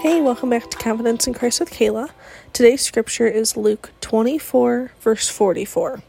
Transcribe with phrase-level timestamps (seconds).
[0.00, 2.10] Hey, welcome back to Confidence in Christ with Kala.
[2.52, 6.02] Today's scripture is Luke 24, verse 44.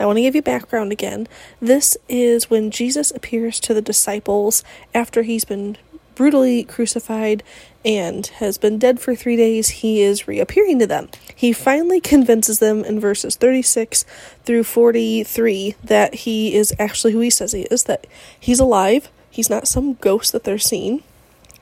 [0.00, 1.28] Now, I want to give you background again.
[1.60, 4.64] This is when Jesus appears to the disciples
[4.94, 5.76] after he's been
[6.14, 7.42] brutally crucified
[7.84, 9.68] and has been dead for three days.
[9.68, 11.10] He is reappearing to them.
[11.34, 14.06] He finally convinces them in verses 36
[14.44, 18.06] through 43 that he is actually who he says he is, that
[18.40, 21.02] he's alive, he's not some ghost that they're seeing,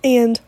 [0.04, 0.40] and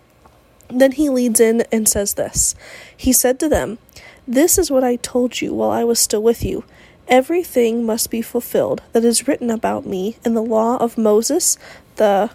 [0.68, 2.54] then he leads in and says this
[2.96, 3.78] He said to them,
[4.26, 6.64] This is what I told you while I was still with you.
[7.08, 11.56] Everything must be fulfilled that is written about me in the law of Moses,
[11.96, 12.30] the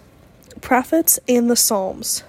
[0.62, 2.24] prophets, and the Psalms.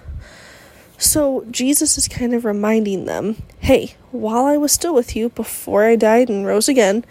[0.97, 5.85] So Jesus is kind of reminding them hey, while I was still with you, before
[5.85, 7.05] I died and rose again,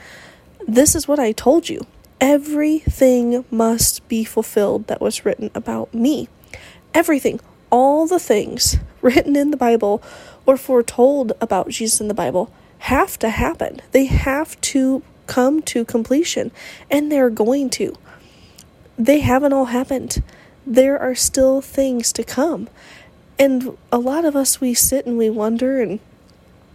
[0.68, 1.86] this is what I told you.
[2.20, 6.28] Everything must be fulfilled that was written about me.
[6.94, 7.40] Everything
[7.72, 10.00] all the things written in the Bible
[10.46, 13.80] or foretold about Jesus in the Bible have to happen.
[13.92, 16.50] They have to come to completion,
[16.90, 17.94] and they're going to.
[18.98, 20.22] They haven't all happened.
[20.66, 22.68] There are still things to come.
[23.38, 26.00] And a lot of us, we sit and we wonder and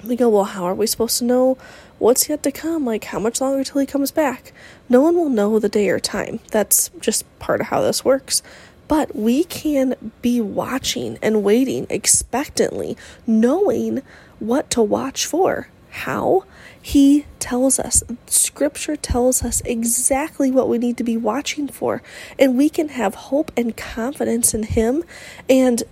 [0.04, 1.58] we go, well, how are we supposed to know
[2.00, 2.86] what's yet to come?
[2.86, 4.54] Like, how much longer till he comes back?
[4.90, 6.40] No one will know the day or time.
[6.52, 8.42] That's just part of how this works.
[8.88, 14.02] But we can be watching and waiting expectantly, knowing
[14.40, 15.68] what to watch for.
[15.98, 16.44] How?
[16.80, 22.02] He tells us, Scripture tells us exactly what we need to be watching for.
[22.38, 25.04] And we can have hope and confidence in Him.
[25.50, 25.84] And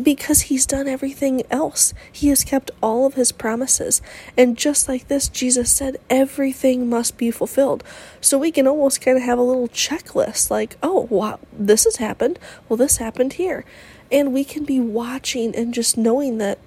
[0.00, 4.00] because He's done everything else, He has kept all of His promises.
[4.36, 7.82] And just like this, Jesus said, everything must be fulfilled.
[8.20, 11.96] So we can almost kind of have a little checklist like, oh, wow, this has
[11.96, 12.38] happened.
[12.68, 13.64] Well, this happened here.
[14.10, 16.58] And we can be watching and just knowing that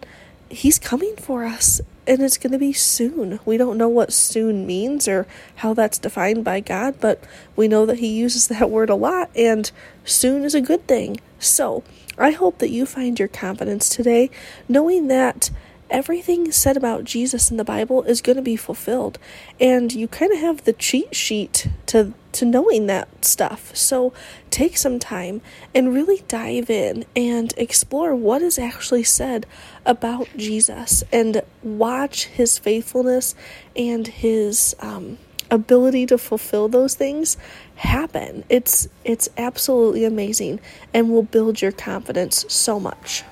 [0.50, 3.40] He's coming for us and it's going to be soon.
[3.46, 5.28] We don't know what soon means or
[5.58, 7.24] how that's defined by God, but
[7.56, 9.72] we know that He uses that word a lot, and
[10.04, 11.20] soon is a good thing.
[11.40, 11.84] So,
[12.18, 14.30] I hope that you find your confidence today,
[14.68, 15.50] knowing that
[15.92, 19.20] everything said about Jesus in the Bible is going to be fulfilled.
[19.60, 23.76] And you kind of have the cheat sheet to to knowing that stuff.
[23.76, 24.14] So
[24.50, 25.42] take some time
[25.76, 29.46] and really dive in and explore what is actually said
[29.86, 33.36] about Jesus and watch his faithfulness
[33.76, 35.18] and his um,
[35.50, 37.38] ability to fulfill those things
[37.76, 38.44] happen.
[38.48, 40.62] It's it's absolutely amazing
[40.94, 43.24] and will build your confidence so much.